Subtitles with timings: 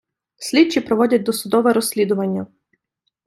[0.37, 2.47] Слідчі проводять досудове розслідування.